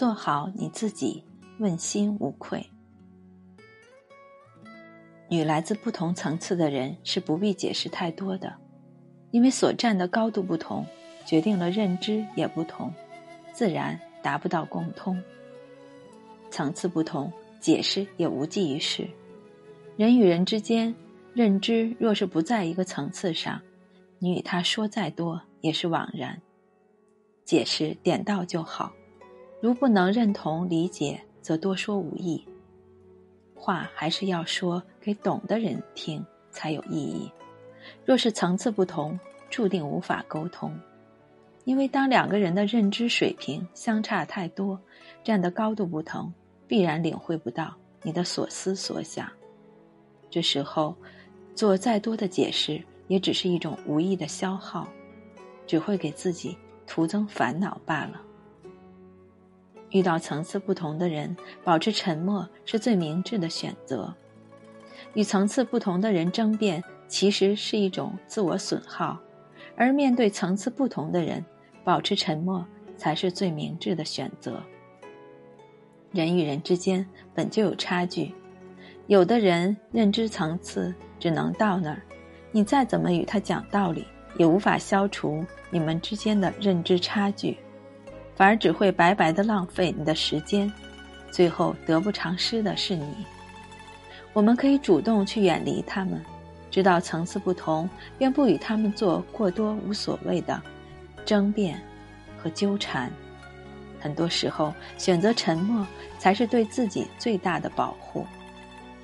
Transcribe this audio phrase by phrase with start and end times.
[0.00, 1.22] 做好你自己，
[1.58, 2.64] 问心无愧。
[5.28, 8.50] 与来自不同层次的人是不必解释太多的，
[9.30, 10.86] 因为所站的高度不同，
[11.26, 12.90] 决定了认知也不同，
[13.52, 15.22] 自然达不到共通。
[16.50, 17.30] 层次不同，
[17.60, 19.06] 解释也无济于事。
[19.98, 20.94] 人与人之间，
[21.34, 23.60] 认知若是不在一个层次上，
[24.18, 26.40] 你与他说再多也是枉然。
[27.44, 28.90] 解释点到就好，
[29.60, 32.42] 如不能认同理解，则多说无益。
[33.54, 37.30] 话还是要说给懂的人听才有意义。
[38.06, 39.18] 若是层次不同，
[39.50, 40.74] 注定无法沟通。
[41.64, 44.80] 因为当两个人的认知水平相差太多，
[45.22, 46.32] 站的高度不同，
[46.66, 49.30] 必然领会不到你的所思所想。
[50.30, 50.96] 这时候，
[51.54, 54.88] 做再多的解释，也只是一种无意的消耗，
[55.66, 58.22] 只会给自己徒增烦恼罢了。
[59.90, 64.12] 遇到层次不同的人，保持沉默是最明智的选择。
[65.14, 69.18] 与层次不同的人争辩，其实是一种自我损耗；
[69.76, 71.44] 而面对层次不同的人，
[71.82, 72.64] 保持沉默
[72.96, 74.62] 才是最明智的选择。
[76.12, 78.32] 人与人之间本就有差距，
[79.06, 82.02] 有的人认知层次只能到那儿，
[82.52, 87.56] 你再怎么与他讲道理，也无法消除你们之间的认知差距。
[88.40, 90.72] 反而只会白白的浪费你的时间，
[91.30, 93.26] 最后得不偿失的是你。
[94.32, 96.24] 我们可以主动去远离他们，
[96.70, 100.58] 知道层次不同，便不与他们做过多无所谓的
[101.22, 101.78] 争辩
[102.38, 103.12] 和纠缠。
[104.00, 105.86] 很多时候，选择沉默
[106.18, 108.26] 才是对自己最大的保护。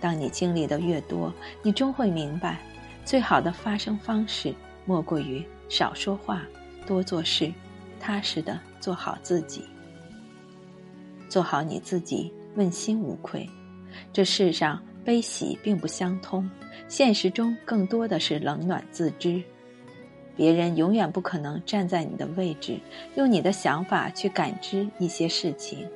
[0.00, 2.58] 当你经历的越多，你终会明白，
[3.04, 4.52] 最好的发声方式
[4.84, 6.42] 莫过于少说话，
[6.84, 7.52] 多做事。
[8.00, 9.62] 踏实的做好自己，
[11.28, 13.48] 做好你自己，问心无愧。
[14.12, 16.48] 这世上悲喜并不相通，
[16.88, 19.42] 现实中更多的是冷暖自知。
[20.36, 22.80] 别人永远不可能站在你的位置，
[23.16, 25.86] 用你的想法去感知一些事情，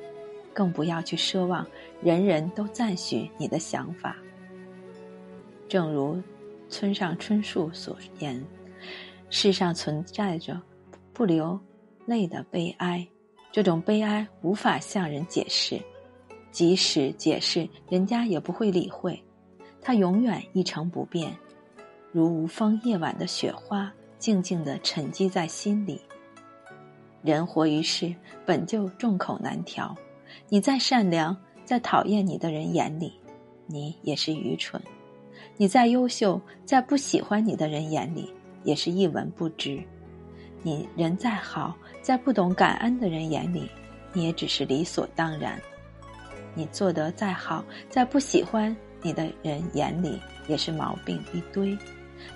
[0.53, 1.65] 更不要去奢望
[2.03, 4.15] 人人都赞许你的想法。
[5.67, 6.21] 正如
[6.69, 8.43] 村上春树所言
[9.31, 10.61] ：“世上存在着
[11.11, 11.59] 不留。”
[12.05, 13.05] 泪的悲哀，
[13.51, 15.81] 这种悲哀无法向人解释，
[16.51, 19.19] 即使解释，人家也不会理会，
[19.81, 21.35] 它永远一成不变，
[22.11, 25.99] 如无风夜晚的雪花，静静地沉积在心里。
[27.23, 28.13] 人活于世，
[28.45, 29.95] 本就众口难调，
[30.47, 33.13] 你再善良，在讨厌你的人眼里，
[33.65, 34.79] 你也是愚蠢；
[35.57, 38.31] 你再优秀，在不喜欢你的人眼里，
[38.63, 39.83] 也是一文不值。
[40.65, 43.69] 你人再好，在不懂感恩的人眼里，
[44.13, 45.59] 你也只是理所当然；
[46.55, 51.77] 你做得再好，在不喜欢你的人眼里，也是毛病一堆；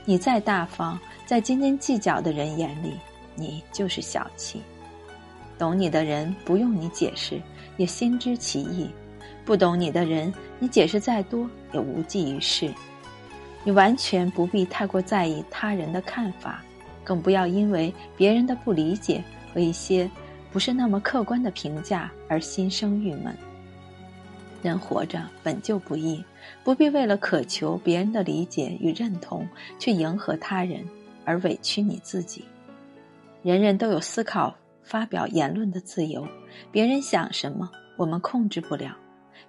[0.05, 0.95] 你再大方，
[1.25, 2.99] 在斤斤计较的人眼里，
[3.33, 4.61] 你就是小气。
[5.57, 7.41] 懂你的人不用你解释，
[7.77, 8.91] 也心知其意；
[9.43, 12.71] 不懂你的人，你解释再多也无济于事。
[13.63, 16.63] 你完全不必太过在意他人的看法。
[17.09, 20.07] 更不要因为别人的不理解和一些
[20.51, 23.35] 不是那么客观的评价而心生郁闷。
[24.61, 26.23] 人活着本就不易，
[26.63, 29.47] 不必为了渴求别人的理解与认同，
[29.79, 30.85] 去迎合他人
[31.25, 32.45] 而委屈你自己。
[33.41, 36.27] 人人都有思考、发表言论的自由，
[36.71, 38.95] 别人想什么我们控制不了，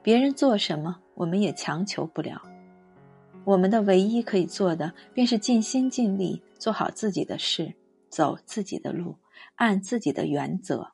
[0.02, 2.40] 别人做什么我们也强求不了。
[3.44, 7.74] 我们的唯一可以做的，便是尽心尽力做好自己的事，
[8.08, 9.16] 走自己的路，
[9.56, 10.92] 按自己的原则。